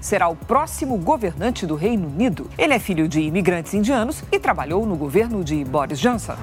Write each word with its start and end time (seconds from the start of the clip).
será 0.00 0.28
o 0.28 0.36
próximo 0.36 0.96
governante 0.96 1.66
do 1.66 1.74
Reino 1.74 2.08
Unido. 2.08 2.48
Ele 2.56 2.72
é 2.72 2.78
filho 2.78 3.06
de 3.06 3.20
imigrantes 3.20 3.74
indianos 3.74 4.22
e 4.32 4.38
trabalhou 4.38 4.86
no 4.86 4.96
governo 4.96 5.44
de 5.44 5.64
Boris 5.64 5.98
Johnson. 5.98 6.34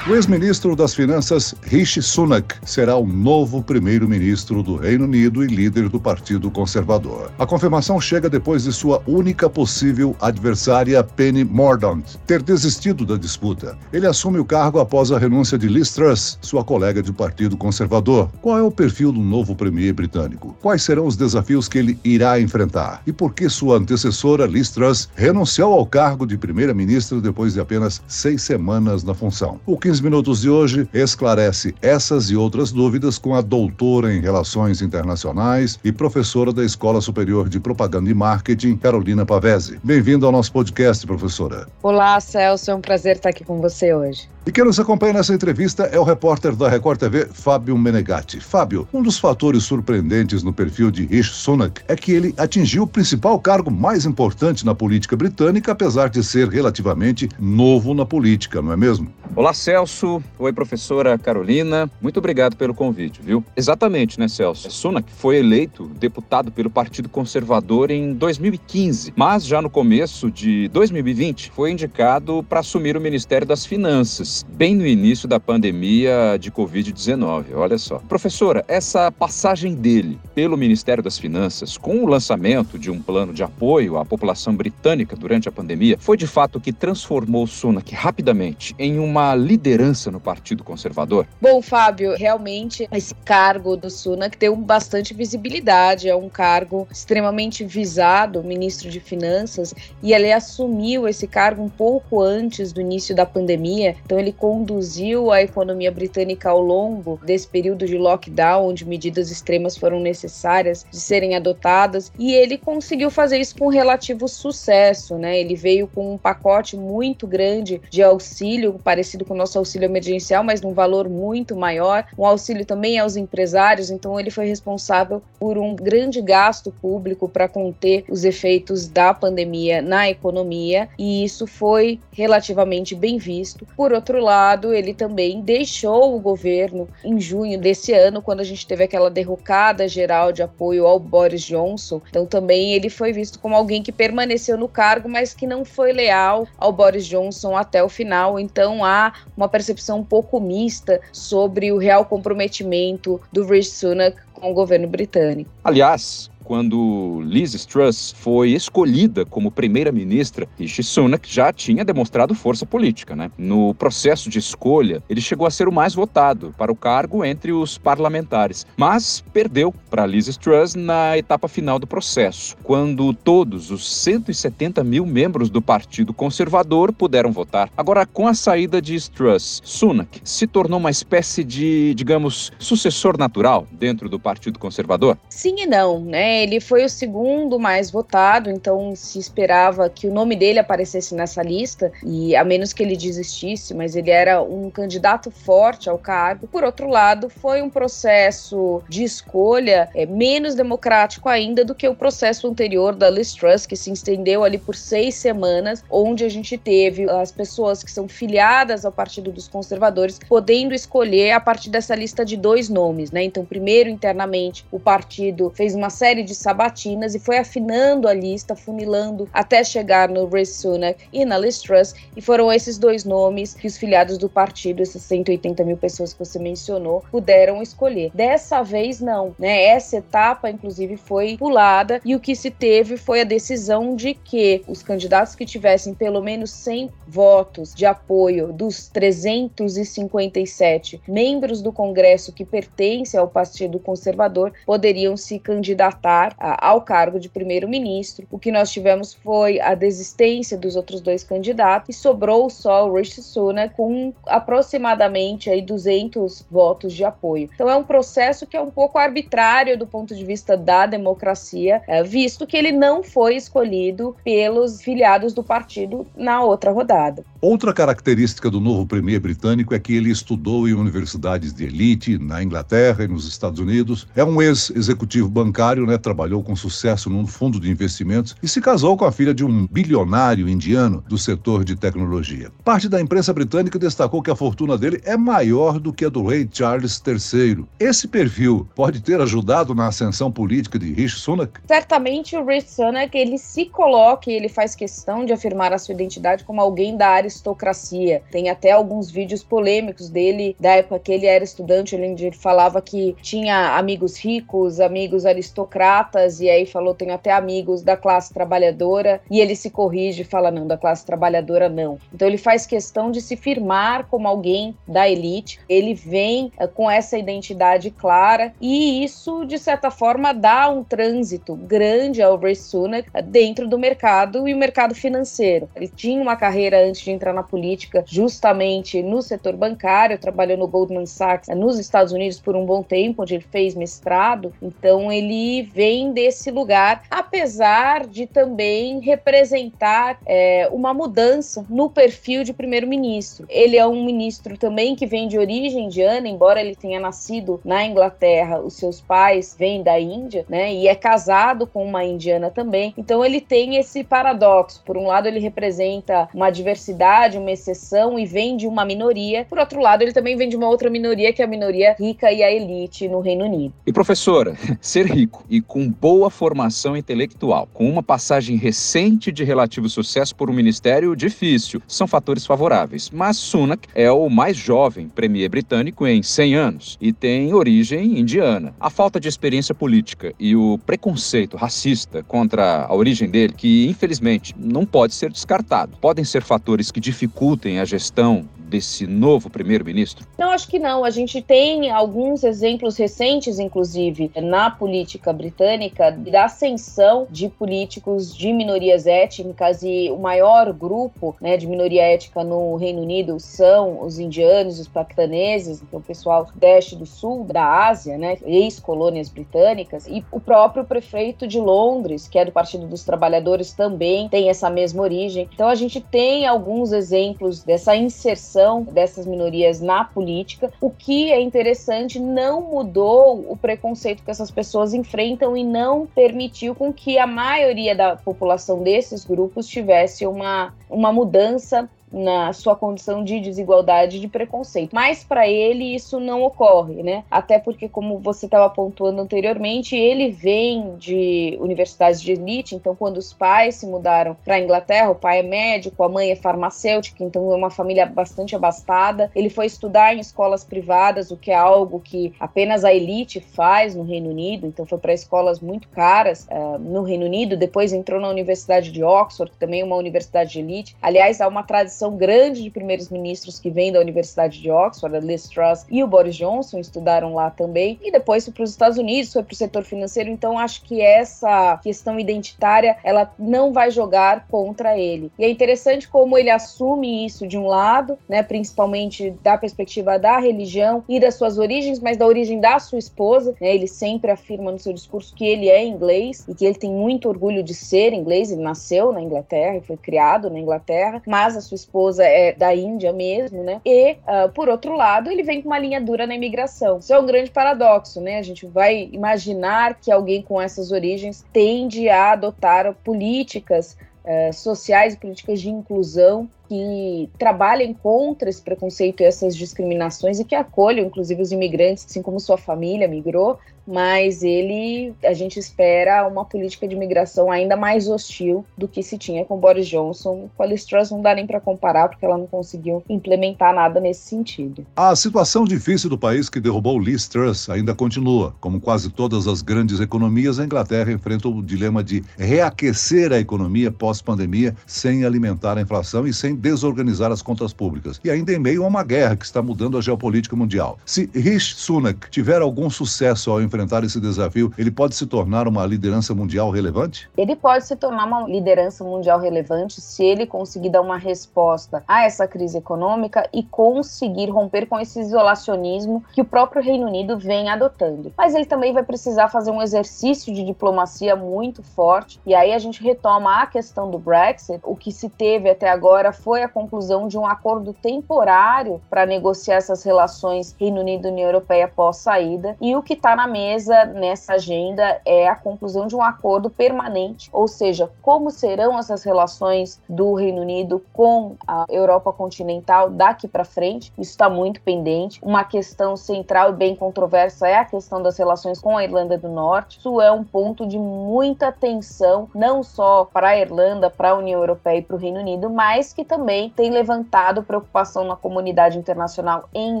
O 0.06 0.14
ex-ministro 0.14 0.76
das 0.76 0.94
Finanças 0.94 1.54
Rishi 1.62 2.02
Sunak 2.02 2.54
será 2.64 2.96
o 2.96 3.06
novo 3.06 3.62
primeiro-ministro 3.62 4.62
do 4.62 4.76
Reino 4.76 5.04
Unido 5.04 5.42
e 5.42 5.46
líder 5.46 5.88
do 5.88 5.98
Partido 5.98 6.50
Conservador. 6.50 7.32
A 7.38 7.46
confirmação 7.46 8.00
chega 8.00 8.28
depois 8.28 8.64
de 8.64 8.72
sua 8.72 9.02
única 9.06 9.48
possível 9.48 10.14
adversária, 10.20 11.02
Penny 11.02 11.44
Mordaunt, 11.44 12.16
ter 12.26 12.42
desistido 12.42 13.06
da 13.06 13.16
disputa. 13.16 13.78
Ele 13.92 14.06
assume 14.06 14.38
o 14.38 14.44
cargo 14.44 14.78
após 14.78 15.10
a 15.10 15.18
renúncia 15.18 15.56
de 15.56 15.68
Liz 15.68 15.92
Truss, 15.92 16.38
sua 16.42 16.62
colega 16.62 17.02
de 17.02 17.12
Partido 17.12 17.56
Conservador. 17.56 18.30
Qual 18.42 18.58
é 18.58 18.62
o 18.62 18.70
perfil 18.70 19.10
do 19.10 19.20
novo 19.20 19.54
premier 19.54 19.92
britânico? 19.92 20.56
Quais 20.60 20.82
serão 20.82 21.06
os 21.06 21.16
desafios 21.16 21.68
que 21.68 21.78
ele 21.78 21.98
irá 22.04 22.40
enfrentar 22.40 23.02
e 23.06 23.12
por 23.12 23.32
que 23.32 23.48
sua 23.48 23.76
antecessora, 23.76 24.46
Liz 24.46 24.70
Truss, 24.70 25.08
renunciou 25.14 25.72
ao 25.72 25.86
cargo 25.86 26.26
de 26.26 26.36
primeira-ministra 26.36 27.20
depois 27.20 27.54
de 27.54 27.60
apenas 27.60 28.02
seis 28.08 28.42
semanas 28.42 29.04
na 29.04 29.14
função. 29.14 29.60
O 29.64 29.78
15 29.78 30.02
Minutos 30.02 30.40
de 30.40 30.50
hoje 30.50 30.88
esclarece 30.92 31.74
essas 31.80 32.30
e 32.30 32.36
outras 32.36 32.72
dúvidas 32.72 33.18
com 33.18 33.34
a 33.34 33.40
doutora 33.40 34.12
em 34.12 34.20
Relações 34.20 34.82
Internacionais 34.82 35.78
e 35.84 35.92
professora 35.92 36.52
da 36.52 36.64
Escola 36.64 37.00
Superior 37.00 37.48
de 37.48 37.60
Propaganda 37.60 38.10
e 38.10 38.14
Marketing, 38.14 38.76
Carolina 38.76 39.24
Pavese. 39.24 39.78
Bem-vindo 39.82 40.26
ao 40.26 40.32
nosso 40.32 40.52
podcast, 40.52 41.06
professora. 41.06 41.66
Olá, 41.82 42.18
Celso, 42.20 42.70
é 42.70 42.74
um 42.74 42.80
prazer 42.80 43.16
estar 43.16 43.30
aqui 43.30 43.44
com 43.44 43.60
você 43.60 43.94
hoje. 43.94 44.28
E 44.46 44.52
quem 44.52 44.64
nos 44.64 44.78
acompanha 44.78 45.14
nessa 45.14 45.34
entrevista 45.34 45.84
é 45.84 45.98
o 45.98 46.04
repórter 46.04 46.54
da 46.54 46.68
Record 46.68 47.00
TV, 47.00 47.26
Fábio 47.32 47.76
Menegatti. 47.76 48.38
Fábio, 48.38 48.86
um 48.92 49.02
dos 49.02 49.18
fatores 49.18 49.64
surpreendentes 49.64 50.44
no 50.44 50.52
perfil 50.52 50.88
de 50.88 51.04
Rishi 51.04 51.32
Sunak 51.32 51.82
é 51.88 51.96
que 51.96 52.12
ele 52.12 52.32
atingiu 52.36 52.84
o 52.84 52.86
principal 52.96 53.38
cargo 53.38 53.70
mais 53.70 54.06
importante 54.06 54.64
na 54.64 54.74
política 54.74 55.14
britânica, 55.14 55.70
apesar 55.70 56.08
de 56.08 56.24
ser 56.24 56.48
relativamente 56.48 57.28
novo 57.38 57.92
na 57.92 58.06
política, 58.06 58.62
não 58.62 58.72
é 58.72 58.76
mesmo? 58.76 59.12
Olá, 59.34 59.52
Celso. 59.52 60.22
Oi, 60.38 60.50
professora 60.50 61.18
Carolina. 61.18 61.90
Muito 62.00 62.16
obrigado 62.16 62.56
pelo 62.56 62.72
convite, 62.72 63.20
viu? 63.22 63.44
Exatamente, 63.54 64.18
né, 64.18 64.28
Celso? 64.28 64.70
Sunak 64.70 65.12
foi 65.12 65.36
eleito 65.36 65.90
deputado 66.00 66.50
pelo 66.50 66.70
Partido 66.70 67.06
Conservador 67.10 67.90
em 67.90 68.14
2015, 68.14 69.12
mas 69.14 69.44
já 69.44 69.60
no 69.60 69.68
começo 69.68 70.30
de 70.30 70.68
2020 70.68 71.52
foi 71.54 71.72
indicado 71.72 72.42
para 72.48 72.60
assumir 72.60 72.96
o 72.96 73.00
Ministério 73.00 73.46
das 73.46 73.66
Finanças 73.66 74.42
bem 74.48 74.74
no 74.74 74.86
início 74.86 75.28
da 75.28 75.38
pandemia 75.38 76.38
de 76.40 76.50
Covid-19. 76.50 77.48
Olha 77.54 77.76
só. 77.76 77.98
Professora, 77.98 78.64
essa 78.66 79.12
passagem 79.12 79.74
dele 79.74 80.18
pelo 80.34 80.56
Ministério 80.56 81.04
das 81.04 81.18
Finanças, 81.18 81.76
com 81.76 82.02
o 82.02 82.06
lançamento 82.06 82.78
de 82.78 82.85
um 82.90 83.00
plano 83.00 83.32
de 83.32 83.42
apoio 83.42 83.96
à 83.96 84.04
população 84.04 84.54
britânica 84.54 85.16
durante 85.16 85.48
a 85.48 85.52
pandemia, 85.52 85.96
foi 85.98 86.16
de 86.16 86.26
fato 86.26 86.60
que 86.60 86.72
transformou 86.72 87.46
Sunak 87.46 87.94
rapidamente 87.94 88.74
em 88.78 88.98
uma 88.98 89.34
liderança 89.34 90.10
no 90.10 90.20
Partido 90.20 90.64
Conservador? 90.64 91.26
Bom, 91.40 91.60
Fábio, 91.62 92.14
realmente 92.16 92.88
esse 92.92 93.14
cargo 93.14 93.76
do 93.76 93.90
Sunak 93.90 94.36
tem 94.36 94.52
bastante 94.54 95.14
visibilidade, 95.14 96.08
é 96.08 96.16
um 96.16 96.28
cargo 96.28 96.86
extremamente 96.90 97.64
visado, 97.64 98.42
ministro 98.42 98.90
de 98.90 99.00
Finanças, 99.00 99.74
e 100.02 100.12
ele 100.12 100.32
assumiu 100.32 101.06
esse 101.08 101.26
cargo 101.26 101.62
um 101.62 101.68
pouco 101.68 102.20
antes 102.20 102.72
do 102.72 102.80
início 102.80 103.14
da 103.14 103.26
pandemia, 103.26 103.96
então 104.04 104.18
ele 104.18 104.32
conduziu 104.32 105.30
a 105.30 105.42
economia 105.42 105.90
britânica 105.90 106.50
ao 106.50 106.60
longo 106.60 107.20
desse 107.24 107.46
período 107.46 107.86
de 107.86 107.96
lockdown, 107.96 108.68
onde 108.68 108.84
medidas 108.84 109.30
extremas 109.30 109.76
foram 109.76 110.00
necessárias 110.00 110.86
de 110.90 110.98
serem 110.98 111.34
adotadas, 111.34 112.12
e 112.18 112.32
ele 112.32 112.58
conseguiu 112.76 113.10
fazer 113.10 113.38
isso 113.38 113.56
com 113.56 113.68
relativo 113.68 114.28
sucesso, 114.28 115.16
né? 115.16 115.40
Ele 115.40 115.54
veio 115.54 115.88
com 115.88 116.12
um 116.12 116.18
pacote 116.18 116.76
muito 116.76 117.26
grande 117.26 117.80
de 117.88 118.02
auxílio, 118.02 118.78
parecido 118.84 119.24
com 119.24 119.32
o 119.32 119.36
nosso 119.36 119.56
auxílio 119.58 119.86
emergencial, 119.86 120.44
mas 120.44 120.60
num 120.60 120.74
valor 120.74 121.08
muito 121.08 121.56
maior, 121.56 122.04
um 122.18 122.26
auxílio 122.26 122.66
também 122.66 122.98
aos 122.98 123.16
empresários, 123.16 123.90
então 123.90 124.20
ele 124.20 124.30
foi 124.30 124.46
responsável 124.46 125.22
por 125.40 125.56
um 125.56 125.74
grande 125.74 126.20
gasto 126.20 126.70
público 126.70 127.26
para 127.26 127.48
conter 127.48 128.04
os 128.10 128.24
efeitos 128.24 128.86
da 128.86 129.14
pandemia 129.14 129.80
na 129.80 130.10
economia, 130.10 130.90
e 130.98 131.24
isso 131.24 131.46
foi 131.46 131.98
relativamente 132.12 132.94
bem 132.94 133.16
visto. 133.16 133.66
Por 133.74 133.90
outro 133.94 134.20
lado, 134.20 134.74
ele 134.74 134.92
também 134.92 135.40
deixou 135.40 136.14
o 136.14 136.20
governo 136.20 136.86
em 137.02 137.18
junho 137.18 137.58
desse 137.58 137.94
ano, 137.94 138.20
quando 138.20 138.40
a 138.40 138.44
gente 138.44 138.66
teve 138.66 138.84
aquela 138.84 139.10
derrocada 139.10 139.88
geral 139.88 140.30
de 140.30 140.42
apoio 140.42 140.86
ao 140.86 141.00
Boris 141.00 141.42
Johnson. 141.42 142.02
Então, 142.10 142.26
também 142.26 142.65
ele 142.72 142.90
foi 142.90 143.12
visto 143.12 143.38
como 143.38 143.54
alguém 143.54 143.82
que 143.82 143.92
permaneceu 143.92 144.56
no 144.56 144.68
cargo, 144.68 145.08
mas 145.08 145.34
que 145.34 145.46
não 145.46 145.64
foi 145.64 145.92
leal 145.92 146.46
ao 146.58 146.72
Boris 146.72 147.06
Johnson 147.06 147.56
até 147.56 147.82
o 147.82 147.88
final. 147.88 148.38
Então, 148.38 148.84
há 148.84 149.12
uma 149.36 149.48
percepção 149.48 150.00
um 150.00 150.04
pouco 150.04 150.40
mista 150.40 151.00
sobre 151.12 151.72
o 151.72 151.78
real 151.78 152.04
comprometimento 152.04 153.20
do 153.32 153.44
Rishi 153.44 153.70
Sunak 153.70 154.16
com 154.32 154.50
o 154.50 154.54
governo 154.54 154.86
britânico. 154.86 155.50
Aliás, 155.64 156.30
quando 156.46 157.20
Liz 157.24 157.66
Truss 157.66 158.14
foi 158.16 158.52
escolhida 158.52 159.26
como 159.26 159.50
primeira-ministra, 159.50 160.46
Rishi 160.56 160.82
Sunak 160.82 161.28
já 161.28 161.52
tinha 161.52 161.84
demonstrado 161.84 162.36
força 162.36 162.64
política. 162.64 163.16
Né? 163.16 163.32
No 163.36 163.74
processo 163.74 164.30
de 164.30 164.38
escolha, 164.38 165.02
ele 165.08 165.20
chegou 165.20 165.44
a 165.44 165.50
ser 165.50 165.66
o 165.66 165.72
mais 165.72 165.92
votado 165.92 166.54
para 166.56 166.70
o 166.70 166.76
cargo 166.76 167.24
entre 167.24 167.50
os 167.52 167.76
parlamentares, 167.76 168.64
mas 168.76 169.24
perdeu 169.32 169.74
para 169.90 170.06
Liz 170.06 170.36
Truss 170.36 170.76
na 170.76 171.18
etapa 171.18 171.48
final 171.48 171.80
do 171.80 171.86
processo, 171.86 172.56
quando 172.62 173.12
todos 173.12 173.72
os 173.72 173.92
170 173.92 174.84
mil 174.84 175.04
membros 175.04 175.50
do 175.50 175.60
Partido 175.60 176.14
Conservador 176.14 176.92
puderam 176.92 177.32
votar. 177.32 177.68
Agora, 177.76 178.06
com 178.06 178.28
a 178.28 178.34
saída 178.34 178.80
de 178.80 178.96
Truss, 179.10 179.60
Sunak 179.64 180.20
se 180.22 180.46
tornou 180.46 180.78
uma 180.78 180.90
espécie 180.90 181.42
de, 181.42 181.92
digamos, 181.94 182.52
sucessor 182.58 183.18
natural 183.18 183.66
dentro 183.72 184.08
do 184.08 184.20
Partido 184.20 184.60
Conservador? 184.60 185.18
Sim 185.28 185.56
e 185.58 185.66
não, 185.66 186.00
né? 186.04 186.35
Ele 186.42 186.60
foi 186.60 186.84
o 186.84 186.88
segundo 186.88 187.58
mais 187.58 187.90
votado, 187.90 188.50
então 188.50 188.94
se 188.94 189.18
esperava 189.18 189.88
que 189.88 190.06
o 190.06 190.12
nome 190.12 190.36
dele 190.36 190.58
aparecesse 190.58 191.14
nessa 191.14 191.42
lista, 191.42 191.92
e 192.04 192.34
a 192.36 192.44
menos 192.44 192.72
que 192.72 192.82
ele 192.82 192.96
desistisse, 192.96 193.74
mas 193.74 193.96
ele 193.96 194.10
era 194.10 194.42
um 194.42 194.70
candidato 194.70 195.30
forte 195.30 195.88
ao 195.88 195.98
cargo. 195.98 196.46
Por 196.46 196.64
outro 196.64 196.88
lado, 196.88 197.28
foi 197.28 197.62
um 197.62 197.70
processo 197.70 198.82
de 198.88 199.02
escolha 199.02 199.88
é, 199.94 200.06
menos 200.06 200.54
democrático 200.54 201.28
ainda 201.28 201.64
do 201.64 201.74
que 201.74 201.88
o 201.88 201.94
processo 201.94 202.48
anterior 202.48 202.94
da 202.94 203.10
Liz 203.10 203.34
Truss, 203.34 203.66
que 203.66 203.76
se 203.76 203.90
estendeu 203.90 204.44
ali 204.44 204.58
por 204.58 204.74
seis 204.74 205.14
semanas, 205.14 205.84
onde 205.90 206.24
a 206.24 206.28
gente 206.28 206.56
teve 206.56 207.08
as 207.08 207.32
pessoas 207.32 207.82
que 207.82 207.90
são 207.90 208.08
filiadas 208.08 208.84
ao 208.84 208.92
Partido 208.92 209.30
dos 209.30 209.48
Conservadores 209.48 210.18
podendo 210.28 210.74
escolher 210.74 211.32
a 211.32 211.40
partir 211.40 211.70
dessa 211.70 211.94
lista 211.94 212.24
de 212.24 212.36
dois 212.36 212.68
nomes, 212.68 213.10
né? 213.10 213.22
Então, 213.22 213.44
primeiro 213.44 213.88
internamente, 213.88 214.64
o 214.70 214.78
partido 214.78 215.50
fez 215.54 215.74
uma 215.74 215.90
série 215.90 216.22
de 216.26 216.34
sabatinas 216.34 217.14
e 217.14 217.18
foi 217.18 217.38
afinando 217.38 218.08
a 218.08 218.12
lista, 218.12 218.54
funilando 218.54 219.28
até 219.32 219.64
chegar 219.64 220.08
no 220.08 220.26
Rishi 220.26 220.52
Sunak 220.52 221.04
e 221.12 221.24
na 221.24 221.38
Liz 221.38 221.62
Truss, 221.62 221.94
e 222.14 222.20
foram 222.20 222.52
esses 222.52 222.76
dois 222.76 223.04
nomes 223.04 223.54
que 223.54 223.66
os 223.66 223.78
filiados 223.78 224.18
do 224.18 224.28
partido, 224.28 224.82
essas 224.82 225.02
180 225.02 225.64
mil 225.64 225.76
pessoas 225.76 226.12
que 226.12 226.18
você 226.18 226.38
mencionou, 226.38 227.04
puderam 227.10 227.62
escolher. 227.62 228.10
Dessa 228.12 228.62
vez, 228.62 229.00
não, 229.00 229.34
né? 229.38 229.64
Essa 229.64 229.98
etapa, 229.98 230.50
inclusive, 230.50 230.96
foi 230.96 231.36
pulada 231.38 232.00
e 232.04 232.14
o 232.14 232.20
que 232.20 232.34
se 232.34 232.50
teve 232.50 232.96
foi 232.96 233.20
a 233.20 233.24
decisão 233.24 233.94
de 233.94 234.14
que 234.14 234.62
os 234.66 234.82
candidatos 234.82 235.34
que 235.34 235.46
tivessem 235.46 235.94
pelo 235.94 236.20
menos 236.20 236.50
100 236.50 236.90
votos 237.06 237.74
de 237.74 237.86
apoio 237.86 238.52
dos 238.52 238.88
357 238.88 241.00
membros 241.06 241.62
do 241.62 241.72
Congresso 241.72 242.32
que 242.32 242.44
pertencem 242.44 243.18
ao 243.18 243.28
Partido 243.28 243.78
Conservador 243.78 244.52
poderiam 244.64 245.16
se 245.16 245.38
candidatar 245.38 246.15
ao 246.38 246.80
cargo 246.80 247.18
de 247.18 247.28
primeiro-ministro. 247.28 248.26
O 248.30 248.38
que 248.38 248.50
nós 248.50 248.70
tivemos 248.70 249.14
foi 249.14 249.60
a 249.60 249.74
desistência 249.74 250.56
dos 250.56 250.76
outros 250.76 251.00
dois 251.00 251.22
candidatos 251.22 251.94
e 251.94 251.98
sobrou 251.98 252.48
só 252.50 252.88
o 252.88 252.96
Rishi 252.96 253.22
Sunak 253.22 253.74
com 253.74 254.12
aproximadamente 254.26 255.50
aí 255.50 255.62
200 255.62 256.46
votos 256.50 256.92
de 256.92 257.04
apoio. 257.04 257.48
Então 257.54 257.68
é 257.68 257.76
um 257.76 257.84
processo 257.84 258.46
que 258.46 258.56
é 258.56 258.60
um 258.60 258.70
pouco 258.70 258.98
arbitrário 258.98 259.78
do 259.78 259.86
ponto 259.86 260.14
de 260.14 260.24
vista 260.24 260.56
da 260.56 260.86
democracia, 260.86 261.82
é, 261.86 262.02
visto 262.02 262.46
que 262.46 262.56
ele 262.56 262.72
não 262.72 263.02
foi 263.02 263.36
escolhido 263.36 264.16
pelos 264.24 264.80
filiados 264.80 265.32
do 265.32 265.42
partido 265.42 266.06
na 266.16 266.42
outra 266.42 266.70
rodada. 266.70 267.24
Outra 267.40 267.72
característica 267.72 268.50
do 268.50 268.60
novo 268.60 268.86
premier 268.86 269.20
britânico 269.20 269.74
é 269.74 269.78
que 269.78 269.94
ele 269.94 270.10
estudou 270.10 270.68
em 270.68 270.72
universidades 270.72 271.52
de 271.52 271.64
elite 271.64 272.18
na 272.18 272.42
Inglaterra 272.42 273.04
e 273.04 273.08
nos 273.08 273.28
Estados 273.28 273.60
Unidos. 273.60 274.06
É 274.16 274.24
um 274.24 274.40
ex-executivo 274.40 275.28
bancário, 275.28 275.86
né? 275.86 275.98
Trabalhou 276.06 276.40
com 276.40 276.54
sucesso 276.54 277.10
num 277.10 277.26
fundo 277.26 277.58
de 277.58 277.68
investimentos 277.68 278.36
e 278.40 278.46
se 278.46 278.60
casou 278.60 278.96
com 278.96 279.04
a 279.04 279.10
filha 279.10 279.34
de 279.34 279.44
um 279.44 279.66
bilionário 279.66 280.48
indiano 280.48 281.02
do 281.08 281.18
setor 281.18 281.64
de 281.64 281.74
tecnologia. 281.74 282.48
Parte 282.64 282.88
da 282.88 283.00
imprensa 283.00 283.32
britânica 283.32 283.76
destacou 283.76 284.22
que 284.22 284.30
a 284.30 284.36
fortuna 284.36 284.78
dele 284.78 285.00
é 285.04 285.16
maior 285.16 285.80
do 285.80 285.92
que 285.92 286.04
a 286.04 286.08
do 286.08 286.24
rei 286.24 286.48
Charles 286.48 287.02
III. 287.04 287.64
Esse 287.80 288.06
perfil 288.06 288.68
pode 288.76 289.00
ter 289.00 289.20
ajudado 289.20 289.74
na 289.74 289.88
ascensão 289.88 290.30
política 290.30 290.78
de 290.78 290.92
Rishi 290.92 291.18
Sunak? 291.18 291.58
Certamente 291.66 292.36
o 292.36 292.46
Rishi 292.46 292.68
Sunak 292.68 293.18
ele 293.18 293.36
se 293.36 293.64
coloca 293.64 294.30
e 294.30 294.34
ele 294.34 294.48
faz 294.48 294.76
questão 294.76 295.24
de 295.24 295.32
afirmar 295.32 295.72
a 295.72 295.78
sua 295.78 295.92
identidade 295.92 296.44
como 296.44 296.60
alguém 296.60 296.96
da 296.96 297.08
aristocracia. 297.08 298.22
Tem 298.30 298.48
até 298.48 298.70
alguns 298.70 299.10
vídeos 299.10 299.42
polêmicos 299.42 300.08
dele 300.08 300.54
da 300.60 300.70
época 300.70 301.00
que 301.00 301.10
ele 301.10 301.26
era 301.26 301.42
estudante, 301.42 301.96
onde 301.96 302.26
ele 302.26 302.36
falava 302.36 302.80
que 302.80 303.16
tinha 303.20 303.76
amigos 303.76 304.16
ricos, 304.16 304.78
amigos 304.78 305.26
aristocratas 305.26 305.95
e 306.40 306.50
aí 306.50 306.66
falou 306.66 306.94
tenho 306.94 307.14
até 307.14 307.32
amigos 307.32 307.82
da 307.82 307.96
classe 307.96 308.32
trabalhadora 308.32 309.20
e 309.30 309.40
ele 309.40 309.54
se 309.54 309.70
corrige 309.70 310.22
e 310.22 310.24
fala 310.24 310.50
não, 310.50 310.66
da 310.66 310.76
classe 310.76 311.04
trabalhadora 311.04 311.68
não. 311.68 311.98
Então 312.12 312.26
ele 312.26 312.38
faz 312.38 312.66
questão 312.66 313.10
de 313.10 313.20
se 313.20 313.36
firmar 313.36 314.06
como 314.06 314.26
alguém 314.26 314.76
da 314.86 315.08
elite. 315.08 315.60
Ele 315.68 315.94
vem 315.94 316.52
uh, 316.60 316.68
com 316.68 316.90
essa 316.90 317.16
identidade 317.16 317.90
clara 317.90 318.52
e 318.60 319.04
isso 319.04 319.44
de 319.44 319.58
certa 319.58 319.90
forma 319.90 320.32
dá 320.32 320.68
um 320.68 320.82
trânsito 320.82 321.54
grande 321.54 322.22
ao 322.22 322.36
Rishi 322.36 322.62
Sunak 322.62 323.08
uh, 323.08 323.22
dentro 323.22 323.68
do 323.68 323.78
mercado 323.78 324.48
e 324.48 324.54
o 324.54 324.56
mercado 324.56 324.94
financeiro. 324.94 325.68
Ele 325.76 325.88
tinha 325.88 326.20
uma 326.20 326.36
carreira 326.36 326.86
antes 326.86 327.02
de 327.02 327.10
entrar 327.10 327.32
na 327.32 327.42
política 327.42 328.04
justamente 328.06 329.02
no 329.02 329.22
setor 329.22 329.56
bancário, 329.56 330.18
trabalhou 330.18 330.56
no 330.56 330.66
Goldman 330.66 331.06
Sachs 331.06 331.48
uh, 331.48 331.54
nos 331.54 331.78
Estados 331.78 332.12
Unidos 332.12 332.40
por 332.40 332.56
um 332.56 332.64
bom 332.64 332.82
tempo, 332.82 333.22
onde 333.22 333.34
ele 333.34 333.46
fez 333.50 333.74
mestrado. 333.74 334.52
Então 334.62 335.12
ele 335.12 335.62
vem 335.86 336.12
desse 336.12 336.50
lugar, 336.50 337.04
apesar 337.08 338.08
de 338.08 338.26
também 338.26 338.98
representar 338.98 340.18
é, 340.26 340.68
uma 340.72 340.92
mudança 340.92 341.64
no 341.70 341.88
perfil 341.88 342.42
de 342.42 342.52
primeiro-ministro. 342.52 343.46
Ele 343.48 343.76
é 343.76 343.86
um 343.86 344.04
ministro 344.04 344.58
também 344.58 344.96
que 344.96 345.06
vem 345.06 345.28
de 345.28 345.38
origem 345.38 345.84
indiana, 345.84 346.26
embora 346.26 346.60
ele 346.60 346.74
tenha 346.74 346.98
nascido 346.98 347.60
na 347.64 347.84
Inglaterra, 347.84 348.58
os 348.58 348.74
seus 348.74 349.00
pais 349.00 349.54
vêm 349.56 349.80
da 349.80 350.00
Índia, 350.00 350.44
né? 350.48 350.74
E 350.74 350.88
é 350.88 350.94
casado 350.96 351.68
com 351.68 351.84
uma 351.84 352.02
indiana 352.02 352.50
também. 352.50 352.92
Então 352.98 353.24
ele 353.24 353.40
tem 353.40 353.76
esse 353.76 354.02
paradoxo. 354.02 354.82
Por 354.84 354.96
um 354.96 355.06
lado, 355.06 355.28
ele 355.28 355.38
representa 355.38 356.28
uma 356.34 356.50
diversidade, 356.50 357.38
uma 357.38 357.52
exceção 357.52 358.18
e 358.18 358.26
vem 358.26 358.56
de 358.56 358.66
uma 358.66 358.84
minoria. 358.84 359.46
Por 359.48 359.60
outro 359.60 359.80
lado, 359.80 360.02
ele 360.02 360.12
também 360.12 360.36
vem 360.36 360.48
de 360.48 360.56
uma 360.56 360.68
outra 360.68 360.90
minoria, 360.90 361.32
que 361.32 361.42
é 361.42 361.44
a 361.44 361.48
minoria 361.48 361.94
rica 361.96 362.32
e 362.32 362.42
a 362.42 362.50
elite 362.50 363.06
no 363.06 363.20
Reino 363.20 363.44
Unido. 363.44 363.72
E 363.86 363.92
professora, 363.92 364.56
ser 364.80 365.06
rico 365.06 365.44
e 365.48 365.60
com 365.66 365.90
boa 365.90 366.30
formação 366.30 366.96
intelectual, 366.96 367.68
com 367.72 367.90
uma 367.90 368.02
passagem 368.02 368.56
recente 368.56 369.32
de 369.32 369.44
relativo 369.44 369.88
sucesso 369.88 370.34
por 370.34 370.50
um 370.50 370.52
ministério 370.52 371.14
difícil, 371.14 371.82
são 371.86 372.06
fatores 372.06 372.46
favoráveis. 372.46 373.10
Mas 373.10 373.36
Sunak 373.36 373.88
é 373.94 374.10
o 374.10 374.28
mais 374.28 374.56
jovem 374.56 375.08
premier 375.08 375.48
britânico 375.48 376.06
em 376.06 376.22
100 376.22 376.54
anos 376.54 376.98
e 377.00 377.12
tem 377.12 377.52
origem 377.52 378.18
indiana. 378.18 378.74
A 378.80 378.90
falta 378.90 379.18
de 379.18 379.28
experiência 379.28 379.74
política 379.74 380.32
e 380.38 380.54
o 380.54 380.78
preconceito 380.78 381.56
racista 381.56 382.22
contra 382.22 382.84
a 382.84 382.94
origem 382.94 383.28
dele, 383.28 383.52
que 383.52 383.86
infelizmente 383.88 384.54
não 384.58 384.84
pode 384.84 385.14
ser 385.14 385.30
descartado, 385.30 385.96
podem 386.00 386.24
ser 386.24 386.42
fatores 386.42 386.90
que 386.90 387.00
dificultem 387.00 387.80
a 387.80 387.84
gestão 387.84 388.48
desse 388.68 389.06
novo 389.06 389.48
primeiro-ministro? 389.48 390.26
Não, 390.38 390.50
acho 390.50 390.68
que 390.68 390.78
não. 390.78 391.04
A 391.04 391.10
gente 391.10 391.40
tem 391.40 391.90
alguns 391.90 392.44
exemplos 392.44 392.96
recentes, 392.96 393.58
inclusive, 393.58 394.30
na 394.36 394.70
política 394.70 395.32
britânica, 395.32 396.10
da 396.10 396.44
ascensão 396.44 397.26
de 397.30 397.48
políticos 397.48 398.34
de 398.36 398.52
minorias 398.52 399.06
étnicas 399.06 399.82
e 399.82 400.10
o 400.10 400.18
maior 400.18 400.72
grupo 400.72 401.36
né, 401.40 401.56
de 401.56 401.66
minoria 401.66 402.02
étnica 402.02 402.42
no 402.42 402.76
Reino 402.76 403.02
Unido 403.02 403.38
são 403.38 404.02
os 404.02 404.18
indianos, 404.18 404.80
os 404.80 404.88
paquistaneses, 404.88 405.82
então 405.82 406.00
o 406.00 406.02
pessoal 406.02 406.48
deste 406.54 406.96
do 406.96 407.06
sul 407.06 407.44
da 407.44 407.88
Ásia, 407.88 408.18
né, 408.18 408.38
ex-colônias 408.44 409.28
britânicas, 409.28 410.06
e 410.06 410.24
o 410.30 410.40
próprio 410.40 410.84
prefeito 410.84 411.46
de 411.46 411.60
Londres, 411.60 412.28
que 412.28 412.38
é 412.38 412.44
do 412.44 412.52
Partido 412.52 412.86
dos 412.86 413.04
Trabalhadores, 413.04 413.72
também 413.72 414.28
tem 414.28 414.48
essa 414.48 414.68
mesma 414.68 415.02
origem. 415.02 415.48
Então 415.52 415.68
a 415.68 415.74
gente 415.74 416.00
tem 416.00 416.46
alguns 416.46 416.92
exemplos 416.92 417.62
dessa 417.62 417.94
inserção 417.94 418.55
dessas 418.82 419.26
minorias 419.26 419.80
na 419.80 420.04
política. 420.04 420.72
O 420.80 420.90
que 420.90 421.30
é 421.32 421.40
interessante, 421.40 422.18
não 422.18 422.62
mudou 422.62 423.44
o 423.48 423.56
preconceito 423.56 424.22
que 424.22 424.30
essas 424.30 424.50
pessoas 424.50 424.94
enfrentam 424.94 425.56
e 425.56 425.64
não 425.64 426.06
permitiu 426.06 426.74
com 426.74 426.92
que 426.92 427.18
a 427.18 427.26
maioria 427.26 427.94
da 427.94 428.16
população 428.16 428.82
desses 428.82 429.24
grupos 429.24 429.66
tivesse 429.66 430.26
uma, 430.26 430.74
uma 430.88 431.12
mudança 431.12 431.88
na 432.16 432.52
sua 432.54 432.74
condição 432.74 433.22
de 433.22 433.38
desigualdade 433.38 434.18
de 434.18 434.26
preconceito. 434.26 434.94
Mas 434.94 435.22
para 435.22 435.46
ele 435.46 435.94
isso 435.94 436.18
não 436.18 436.42
ocorre, 436.42 437.02
né? 437.02 437.24
Até 437.30 437.58
porque, 437.58 437.88
como 437.88 438.18
você 438.18 438.46
estava 438.46 438.68
pontuando 438.70 439.20
anteriormente, 439.20 439.94
ele 439.94 440.30
vem 440.30 440.96
de 440.96 441.58
universidades 441.60 442.22
de 442.22 442.32
elite, 442.32 442.74
então 442.74 442.96
quando 442.96 443.18
os 443.18 443.32
pais 443.32 443.76
se 443.76 443.86
mudaram 443.86 444.36
para 444.44 444.54
a 444.54 444.60
Inglaterra, 444.60 445.10
o 445.10 445.14
pai 445.14 445.40
é 445.40 445.42
médico, 445.42 446.02
a 446.02 446.08
mãe 446.08 446.30
é 446.30 446.36
farmacêutica, 446.36 447.22
então 447.22 447.52
é 447.52 447.56
uma 447.56 447.70
família 447.70 448.06
bastante 448.06 448.56
abastada. 448.56 449.30
Ele 449.34 449.50
foi 449.50 449.66
estudar 449.66 450.14
em 450.14 450.20
escolas 450.20 450.64
privadas, 450.64 451.30
o 451.30 451.36
que 451.36 451.50
é 451.50 451.56
algo 451.56 452.00
que 452.00 452.32
apenas 452.40 452.84
a 452.84 452.92
elite 452.92 453.40
faz 453.40 453.94
no 453.94 454.04
Reino 454.04 454.30
Unido, 454.30 454.66
então 454.66 454.86
foi 454.86 454.98
para 454.98 455.12
escolas 455.12 455.60
muito 455.60 455.88
caras 455.88 456.48
uh, 456.50 456.78
no 456.78 457.02
Reino 457.02 457.26
Unido. 457.26 457.56
Depois 457.56 457.92
entrou 457.92 458.20
na 458.20 458.28
Universidade 458.28 458.90
de 458.90 459.04
Oxford, 459.04 459.52
que 459.52 459.58
também 459.58 459.80
é 459.82 459.84
uma 459.84 459.96
universidade 459.96 460.52
de 460.52 460.60
elite. 460.60 460.96
Aliás, 461.02 461.40
há 461.40 461.48
uma 461.48 461.62
tradição 461.62 462.05
grande 462.10 462.62
de 462.62 462.70
primeiros 462.70 463.08
ministros 463.08 463.58
que 463.58 463.70
vêm 463.70 463.92
da 463.92 464.00
Universidade 464.00 464.60
de 464.60 464.70
Oxford, 464.70 465.16
a 465.16 465.20
Liz 465.20 465.48
Truss 465.48 465.86
e 465.90 466.02
o 466.02 466.06
Boris 466.06 466.36
Johnson 466.36 466.78
estudaram 466.78 467.34
lá 467.34 467.50
também, 467.50 467.98
e 468.02 468.10
depois 468.10 468.44
foi 468.44 468.52
para 468.52 468.64
os 468.64 468.70
Estados 468.70 468.98
Unidos, 468.98 469.32
foi 469.32 469.42
para 469.42 469.52
o 469.52 469.56
setor 469.56 469.84
financeiro, 469.84 470.30
então 470.30 470.58
acho 470.58 470.82
que 470.82 471.00
essa 471.00 471.78
questão 471.82 472.18
identitária, 472.18 472.96
ela 473.02 473.32
não 473.38 473.72
vai 473.72 473.90
jogar 473.90 474.46
contra 474.48 474.98
ele. 474.98 475.30
E 475.38 475.44
é 475.44 475.50
interessante 475.50 476.08
como 476.08 476.36
ele 476.36 476.50
assume 476.50 477.24
isso 477.24 477.46
de 477.46 477.56
um 477.56 477.66
lado, 477.66 478.18
né, 478.28 478.42
principalmente 478.42 479.30
da 479.42 479.56
perspectiva 479.56 480.18
da 480.18 480.38
religião 480.38 481.04
e 481.08 481.18
das 481.18 481.34
suas 481.34 481.58
origens, 481.58 482.00
mas 482.00 482.16
da 482.16 482.26
origem 482.26 482.60
da 482.60 482.78
sua 482.78 482.98
esposa, 482.98 483.54
né, 483.60 483.74
ele 483.74 483.86
sempre 483.86 484.30
afirma 484.30 484.72
no 484.72 484.78
seu 484.78 484.92
discurso 484.92 485.34
que 485.34 485.46
ele 485.46 485.68
é 485.68 485.84
inglês 485.84 486.44
e 486.48 486.54
que 486.54 486.64
ele 486.64 486.74
tem 486.74 486.90
muito 486.90 487.28
orgulho 487.28 487.62
de 487.62 487.74
ser 487.74 488.12
inglês, 488.12 488.50
ele 488.50 488.62
nasceu 488.62 489.12
na 489.12 489.20
Inglaterra 489.20 489.76
e 489.76 489.80
foi 489.80 489.96
criado 489.96 490.50
na 490.50 490.58
Inglaterra, 490.58 491.22
mas 491.26 491.56
a 491.56 491.60
sua 491.60 491.76
esposa 491.86 492.24
é 492.24 492.52
da 492.52 492.74
Índia 492.74 493.12
mesmo, 493.12 493.62
né? 493.62 493.80
E, 493.84 494.12
uh, 494.12 494.50
por 494.52 494.68
outro 494.68 494.94
lado, 494.94 495.30
ele 495.30 495.42
vem 495.42 495.62
com 495.62 495.68
uma 495.68 495.78
linha 495.78 496.00
dura 496.00 496.26
na 496.26 496.34
imigração. 496.34 496.98
Isso 496.98 497.12
é 497.12 497.18
um 497.18 497.26
grande 497.26 497.50
paradoxo, 497.50 498.20
né? 498.20 498.38
A 498.38 498.42
gente 498.42 498.66
vai 498.66 499.08
imaginar 499.12 499.98
que 500.00 500.10
alguém 500.10 500.42
com 500.42 500.60
essas 500.60 500.90
origens 500.90 501.44
tende 501.52 502.08
a 502.08 502.32
adotar 502.32 502.92
políticas 503.04 503.96
uh, 504.24 504.52
sociais 504.52 505.14
e 505.14 505.16
políticas 505.16 505.60
de 505.60 505.70
inclusão 505.70 506.48
que 506.68 507.28
trabalhem 507.38 507.94
contra 507.94 508.48
esse 508.48 508.62
preconceito 508.62 509.22
e 509.22 509.24
essas 509.24 509.56
discriminações 509.56 510.40
e 510.40 510.44
que 510.44 510.54
acolham, 510.54 511.06
inclusive, 511.06 511.40
os 511.42 511.52
imigrantes, 511.52 512.06
assim 512.08 512.22
como 512.22 512.40
sua 512.40 512.58
família 512.58 513.08
migrou, 513.08 513.58
mas 513.86 514.42
ele, 514.42 515.14
a 515.24 515.32
gente 515.32 515.58
espera 515.58 516.26
uma 516.26 516.44
política 516.44 516.88
de 516.88 516.96
imigração 516.96 517.50
ainda 517.50 517.76
mais 517.76 518.08
hostil 518.08 518.64
do 518.76 518.88
que 518.88 519.02
se 519.02 519.16
tinha 519.16 519.44
com 519.44 519.56
Boris 519.56 519.86
Johnson. 519.86 520.50
Com 520.56 520.62
a 520.62 520.66
Liz 520.66 520.84
Truss 520.84 521.10
não 521.10 521.22
dá 521.22 521.34
nem 521.34 521.46
para 521.46 521.60
comparar, 521.60 522.08
porque 522.08 522.24
ela 522.24 522.36
não 522.36 522.46
conseguiu 522.46 523.04
implementar 523.08 523.72
nada 523.72 524.00
nesse 524.00 524.22
sentido. 524.28 524.84
A 524.96 525.14
situação 525.14 525.64
difícil 525.64 526.10
do 526.10 526.18
país 526.18 526.48
que 526.48 526.58
derrubou 526.58 526.98
Liz 526.98 527.28
Truss 527.28 527.70
ainda 527.70 527.94
continua. 527.94 528.54
Como 528.60 528.80
quase 528.80 529.10
todas 529.10 529.46
as 529.46 529.62
grandes 529.62 530.00
economias, 530.00 530.58
a 530.58 530.64
Inglaterra 530.64 531.12
enfrenta 531.12 531.48
o 531.48 531.62
dilema 531.62 532.02
de 532.02 532.24
reaquecer 532.36 533.32
a 533.32 533.38
economia 533.38 533.92
pós-pandemia 533.92 534.74
sem 534.84 535.24
alimentar 535.24 535.78
a 535.78 535.80
inflação 535.80 536.26
e 536.26 536.34
sem 536.34 536.55
desorganizar 536.56 537.30
as 537.30 537.42
contas 537.42 537.72
públicas. 537.72 538.20
E 538.24 538.30
ainda 538.30 538.52
em 538.52 538.58
meio 538.58 538.84
a 538.84 538.88
uma 538.88 539.04
guerra 539.04 539.36
que 539.36 539.44
está 539.44 539.62
mudando 539.62 539.96
a 539.96 540.00
geopolítica 540.00 540.56
mundial. 540.56 540.98
Se 541.04 541.30
Rishi 541.34 541.76
Sunak 541.76 542.30
tiver 542.30 542.60
algum 542.60 542.90
sucesso 542.90 543.50
ao 543.50 543.62
enfrentar 543.62 544.02
esse 544.02 544.20
desafio, 544.20 544.72
ele 544.76 544.90
pode 544.90 545.14
se 545.14 545.26
tornar 545.26 545.68
uma 545.68 545.84
liderança 545.86 546.34
mundial 546.34 546.70
relevante? 546.70 547.28
Ele 547.36 547.54
pode 547.54 547.86
se 547.86 547.94
tornar 547.96 548.26
uma 548.26 548.48
liderança 548.48 549.04
mundial 549.04 549.38
relevante 549.38 550.00
se 550.00 550.24
ele 550.24 550.46
conseguir 550.46 550.90
dar 550.90 551.02
uma 551.02 551.16
resposta 551.16 552.02
a 552.08 552.24
essa 552.24 552.48
crise 552.48 552.78
econômica 552.78 553.48
e 553.52 553.62
conseguir 553.62 554.50
romper 554.50 554.86
com 554.86 554.98
esse 554.98 555.20
isolacionismo 555.20 556.24
que 556.32 556.40
o 556.40 556.44
próprio 556.44 556.82
Reino 556.82 557.06
Unido 557.06 557.38
vem 557.38 557.68
adotando. 557.68 558.32
Mas 558.36 558.54
ele 558.54 558.64
também 558.66 558.92
vai 558.92 559.02
precisar 559.02 559.48
fazer 559.48 559.70
um 559.70 559.82
exercício 559.82 560.54
de 560.54 560.64
diplomacia 560.64 561.36
muito 561.36 561.82
forte, 561.82 562.40
e 562.46 562.54
aí 562.54 562.72
a 562.72 562.78
gente 562.78 563.02
retoma 563.02 563.62
a 563.62 563.66
questão 563.66 564.10
do 564.10 564.18
Brexit. 564.18 564.80
O 564.82 564.96
que 564.96 565.12
se 565.12 565.28
teve 565.28 565.70
até 565.70 565.88
agora 565.88 566.32
foi 566.46 566.62
a 566.62 566.68
conclusão 566.68 567.26
de 567.26 567.36
um 567.36 567.44
acordo 567.44 567.92
temporário 567.92 569.02
para 569.10 569.26
negociar 569.26 569.78
essas 569.78 570.04
relações 570.04 570.76
Reino 570.78 571.00
Unido-União 571.00 571.48
Europeia 571.48 571.88
pós-saída. 571.88 572.76
E 572.80 572.94
o 572.94 573.02
que 573.02 573.14
está 573.14 573.34
na 573.34 573.48
mesa 573.48 574.04
nessa 574.04 574.52
agenda 574.52 575.20
é 575.24 575.48
a 575.48 575.56
conclusão 575.56 576.06
de 576.06 576.14
um 576.14 576.22
acordo 576.22 576.70
permanente, 576.70 577.50
ou 577.52 577.66
seja, 577.66 578.08
como 578.22 578.52
serão 578.52 578.96
essas 578.96 579.24
relações 579.24 580.00
do 580.08 580.34
Reino 580.34 580.62
Unido 580.62 581.02
com 581.12 581.56
a 581.66 581.84
Europa 581.88 582.32
continental 582.32 583.10
daqui 583.10 583.48
para 583.48 583.64
frente. 583.64 584.12
Isso 584.16 584.30
está 584.30 584.48
muito 584.48 584.80
pendente. 584.82 585.40
Uma 585.42 585.64
questão 585.64 586.16
central 586.16 586.70
e 586.70 586.74
bem 586.74 586.94
controversa 586.94 587.66
é 587.66 587.78
a 587.78 587.84
questão 587.84 588.22
das 588.22 588.38
relações 588.38 588.80
com 588.80 588.96
a 588.96 589.02
Irlanda 589.02 589.36
do 589.36 589.48
Norte. 589.48 589.98
Isso 589.98 590.20
é 590.20 590.30
um 590.30 590.44
ponto 590.44 590.86
de 590.86 590.96
muita 590.96 591.72
tensão, 591.72 592.48
não 592.54 592.84
só 592.84 593.24
para 593.24 593.48
a 593.48 593.58
Irlanda, 593.58 594.08
para 594.08 594.30
a 594.30 594.36
União 594.36 594.60
Europeia 594.60 594.98
e 594.98 595.02
para 595.02 595.16
o 595.16 595.18
Reino 595.18 595.40
Unido, 595.40 595.68
mas 595.68 596.12
que 596.12 596.24
também 596.24 596.35
tem 596.74 596.90
levantado 596.90 597.62
preocupação 597.62 598.24
na 598.24 598.36
comunidade 598.36 598.98
internacional 598.98 599.64
em 599.74 600.00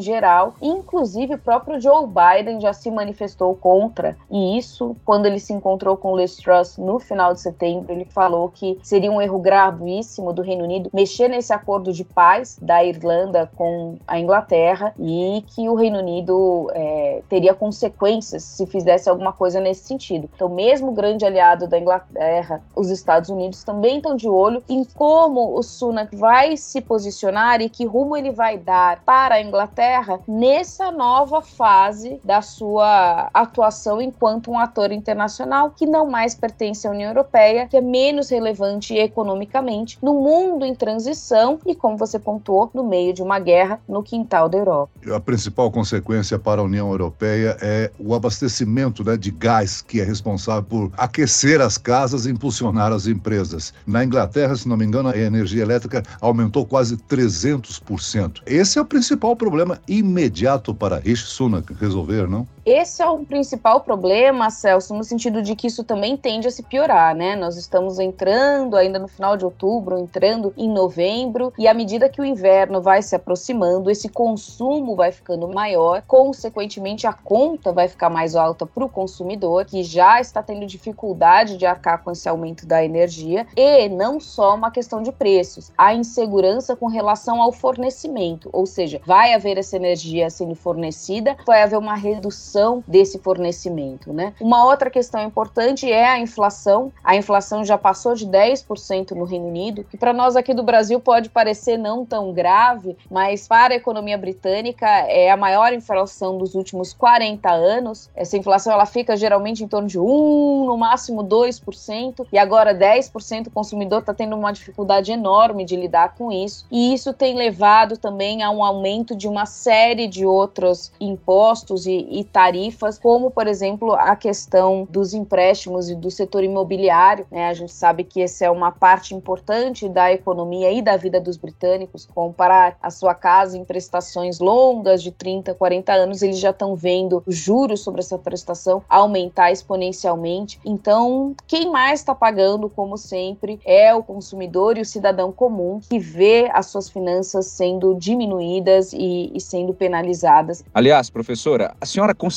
geral. 0.00 0.54
Inclusive, 0.60 1.34
o 1.34 1.38
próprio 1.38 1.80
Joe 1.80 2.06
Biden 2.06 2.60
já 2.60 2.72
se 2.72 2.90
manifestou 2.90 3.54
contra, 3.54 4.16
e 4.30 4.58
isso, 4.58 4.96
quando 5.04 5.26
ele 5.26 5.38
se 5.38 5.52
encontrou 5.52 5.96
com 5.96 6.16
Liz 6.16 6.36
Truss 6.36 6.76
no 6.78 6.98
final 6.98 7.32
de 7.32 7.40
setembro, 7.40 7.92
ele 7.92 8.04
falou 8.04 8.48
que 8.48 8.78
seria 8.82 9.10
um 9.10 9.20
erro 9.20 9.38
gravíssimo 9.38 10.32
do 10.32 10.42
Reino 10.42 10.64
Unido 10.64 10.90
mexer 10.92 11.28
nesse 11.28 11.52
acordo 11.52 11.92
de 11.92 12.04
paz 12.04 12.58
da 12.60 12.84
Irlanda 12.84 13.50
com 13.56 13.96
a 14.06 14.18
Inglaterra 14.18 14.94
e 14.98 15.44
que 15.48 15.68
o 15.68 15.74
Reino 15.74 15.98
Unido 15.98 16.70
é, 16.72 17.22
teria 17.28 17.54
consequências 17.54 18.42
se 18.42 18.66
fizesse 18.66 19.08
alguma 19.08 19.32
coisa 19.32 19.60
nesse 19.60 19.84
sentido. 19.84 20.28
Então, 20.34 20.48
mesmo 20.48 20.88
o 20.88 20.94
grande 20.94 21.24
aliado 21.24 21.66
da 21.66 21.78
Inglaterra, 21.78 22.62
os 22.74 22.90
Estados 22.90 23.30
Unidos, 23.30 23.64
também 23.64 23.96
estão 23.96 24.16
de 24.16 24.28
olho 24.28 24.62
em 24.68 24.84
como 24.84 25.56
o 25.56 25.62
Sunak 25.62 26.14
vai 26.16 26.25
se 26.56 26.80
posicionar 26.80 27.60
e 27.60 27.68
que 27.68 27.84
rumo 27.84 28.16
ele 28.16 28.30
vai 28.30 28.58
dar 28.58 29.02
para 29.04 29.36
a 29.36 29.42
Inglaterra 29.42 30.20
nessa 30.26 30.90
nova 30.90 31.40
fase 31.40 32.20
da 32.24 32.42
sua 32.42 33.30
atuação 33.32 34.00
enquanto 34.00 34.50
um 34.50 34.58
ator 34.58 34.92
internacional 34.92 35.70
que 35.70 35.86
não 35.86 36.06
mais 36.06 36.34
pertence 36.34 36.86
à 36.86 36.90
União 36.90 37.10
Europeia, 37.10 37.66
que 37.66 37.76
é 37.76 37.80
menos 37.80 38.30
relevante 38.30 38.94
economicamente 38.94 39.98
no 40.02 40.14
mundo 40.14 40.64
em 40.64 40.74
transição 40.74 41.58
e, 41.64 41.74
como 41.74 41.96
você 41.96 42.18
pontuou, 42.18 42.70
no 42.74 42.84
meio 42.84 43.12
de 43.12 43.22
uma 43.22 43.38
guerra 43.38 43.80
no 43.88 44.02
quintal 44.02 44.48
da 44.48 44.58
Europa. 44.58 44.90
A 45.14 45.20
principal 45.20 45.70
consequência 45.70 46.38
para 46.38 46.60
a 46.60 46.64
União 46.64 46.90
Europeia 46.90 47.56
é 47.60 47.90
o 47.98 48.14
abastecimento 48.14 49.04
né, 49.04 49.16
de 49.16 49.30
gás, 49.30 49.82
que 49.82 50.00
é 50.00 50.04
responsável 50.04 50.62
por 50.62 50.92
aquecer 50.96 51.60
as 51.60 51.78
casas 51.78 52.26
e 52.26 52.30
impulsionar 52.30 52.92
as 52.92 53.06
empresas. 53.06 53.72
Na 53.86 54.04
Inglaterra, 54.04 54.56
se 54.56 54.68
não 54.68 54.76
me 54.76 54.84
engano, 54.84 55.08
a 55.08 55.16
energia 55.16 55.62
elétrica 55.62 56.02
aumentou 56.20 56.66
quase 56.66 56.96
300%. 56.96 58.42
Esse 58.46 58.78
é 58.78 58.82
o 58.82 58.86
principal 58.86 59.36
problema 59.36 59.80
imediato 59.88 60.74
para 60.74 60.98
Rishi 60.98 61.26
Sunak 61.26 61.72
resolver, 61.74 62.28
não? 62.28 62.46
Esse 62.66 63.00
é 63.00 63.08
o 63.08 63.24
principal 63.24 63.82
problema, 63.82 64.50
Celso, 64.50 64.92
no 64.92 65.04
sentido 65.04 65.40
de 65.40 65.54
que 65.54 65.68
isso 65.68 65.84
também 65.84 66.16
tende 66.16 66.48
a 66.48 66.50
se 66.50 66.64
piorar, 66.64 67.14
né? 67.14 67.36
Nós 67.36 67.56
estamos 67.56 68.00
entrando 68.00 68.76
ainda 68.76 68.98
no 68.98 69.06
final 69.06 69.36
de 69.36 69.44
outubro, 69.44 69.96
entrando 69.96 70.52
em 70.56 70.68
novembro, 70.68 71.52
e 71.56 71.68
à 71.68 71.72
medida 71.72 72.08
que 72.08 72.20
o 72.20 72.24
inverno 72.24 72.82
vai 72.82 73.02
se 73.02 73.14
aproximando, 73.14 73.88
esse 73.88 74.08
consumo 74.08 74.96
vai 74.96 75.12
ficando 75.12 75.46
maior, 75.46 76.02
consequentemente 76.08 77.06
a 77.06 77.12
conta 77.12 77.72
vai 77.72 77.86
ficar 77.86 78.10
mais 78.10 78.34
alta 78.34 78.66
para 78.66 78.84
o 78.84 78.88
consumidor, 78.88 79.64
que 79.64 79.84
já 79.84 80.20
está 80.20 80.42
tendo 80.42 80.66
dificuldade 80.66 81.56
de 81.56 81.66
arcar 81.66 82.02
com 82.02 82.10
esse 82.10 82.28
aumento 82.28 82.66
da 82.66 82.84
energia, 82.84 83.46
e 83.56 83.88
não 83.88 84.18
só 84.18 84.56
uma 84.56 84.72
questão 84.72 85.04
de 85.04 85.12
preços, 85.12 85.70
a 85.78 85.94
insegurança 85.94 86.74
com 86.74 86.88
relação 86.88 87.40
ao 87.40 87.52
fornecimento, 87.52 88.50
ou 88.52 88.66
seja, 88.66 89.00
vai 89.06 89.34
haver 89.34 89.56
essa 89.56 89.76
energia 89.76 90.28
sendo 90.30 90.56
fornecida, 90.56 91.36
vai 91.46 91.62
haver 91.62 91.78
uma 91.78 91.94
redução 91.94 92.55
redução 92.56 92.82
desse 92.86 93.18
fornecimento, 93.18 94.12
né? 94.12 94.32
Uma 94.40 94.64
outra 94.64 94.90
questão 94.90 95.22
importante 95.22 95.90
é 95.90 96.06
a 96.06 96.18
inflação. 96.18 96.92
A 97.04 97.14
inflação 97.14 97.64
já 97.64 97.76
passou 97.76 98.14
de 98.14 98.26
10% 98.26 99.12
no 99.12 99.24
Reino 99.24 99.46
Unido, 99.46 99.84
que 99.84 99.96
para 99.96 100.12
nós 100.12 100.36
aqui 100.36 100.54
do 100.54 100.62
Brasil 100.62 100.98
pode 100.98 101.28
parecer 101.28 101.76
não 101.76 102.04
tão 102.04 102.32
grave, 102.32 102.96
mas 103.10 103.46
para 103.46 103.74
a 103.74 103.76
economia 103.76 104.16
britânica 104.16 104.86
é 104.86 105.30
a 105.30 105.36
maior 105.36 105.72
inflação 105.72 106.38
dos 106.38 106.54
últimos 106.54 106.92
40 106.92 107.50
anos. 107.50 108.10
Essa 108.14 108.36
inflação 108.36 108.72
ela 108.72 108.86
fica 108.86 109.16
geralmente 109.16 109.62
em 109.62 109.68
torno 109.68 109.88
de 109.88 109.98
1, 109.98 110.64
no 110.64 110.76
máximo 110.76 111.22
2%, 111.22 112.26
e 112.32 112.38
agora 112.38 112.74
10% 112.74 113.48
o 113.48 113.50
consumidor 113.50 114.00
está 114.00 114.14
tendo 114.14 114.36
uma 114.36 114.52
dificuldade 114.52 115.12
enorme 115.12 115.64
de 115.64 115.76
lidar 115.76 116.14
com 116.14 116.32
isso. 116.32 116.66
E 116.70 116.94
isso 116.94 117.12
tem 117.12 117.34
levado 117.34 117.96
também 117.96 118.42
a 118.42 118.50
um 118.50 118.64
aumento 118.64 119.14
de 119.14 119.28
uma 119.28 119.44
série 119.46 120.06
de 120.06 120.24
outros 120.24 120.92
impostos 121.00 121.86
e, 121.86 122.06
e 122.10 122.24
tarifas 122.24 122.45
tarifas, 122.46 122.96
como, 122.96 123.28
por 123.28 123.48
exemplo, 123.48 123.92
a 123.94 124.14
questão 124.14 124.86
dos 124.88 125.12
empréstimos 125.12 125.90
e 125.90 125.96
do 125.96 126.12
setor 126.12 126.44
imobiliário. 126.44 127.26
Né? 127.28 127.48
A 127.48 127.54
gente 127.54 127.72
sabe 127.72 128.04
que 128.04 128.22
essa 128.22 128.44
é 128.44 128.50
uma 128.50 128.70
parte 128.70 129.14
importante 129.14 129.88
da 129.88 130.12
economia 130.12 130.70
e 130.70 130.80
da 130.80 130.96
vida 130.96 131.20
dos 131.20 131.36
britânicos. 131.36 132.08
Comparar 132.14 132.78
a 132.80 132.88
sua 132.88 133.14
casa 133.14 133.58
em 133.58 133.64
prestações 133.64 134.38
longas 134.38 135.02
de 135.02 135.10
30, 135.10 135.54
40 135.54 135.92
anos, 135.92 136.22
eles 136.22 136.38
já 136.38 136.50
estão 136.50 136.76
vendo 136.76 137.20
os 137.26 137.36
juros 137.36 137.80
sobre 137.80 138.00
essa 138.00 138.16
prestação 138.16 138.80
aumentar 138.88 139.50
exponencialmente. 139.50 140.60
Então, 140.64 141.34
quem 141.48 141.68
mais 141.68 141.98
está 141.98 142.14
pagando, 142.14 142.70
como 142.70 142.96
sempre, 142.96 143.58
é 143.64 143.92
o 143.92 144.04
consumidor 144.04 144.78
e 144.78 144.82
o 144.82 144.84
cidadão 144.84 145.32
comum 145.32 145.80
que 145.80 145.98
vê 145.98 146.48
as 146.52 146.66
suas 146.66 146.88
finanças 146.88 147.46
sendo 147.46 147.96
diminuídas 147.96 148.92
e, 148.92 149.32
e 149.34 149.40
sendo 149.40 149.74
penalizadas. 149.74 150.62
Aliás, 150.72 151.10
professora, 151.10 151.74
a 151.80 151.86
senhora 151.86 152.14
considera 152.14 152.35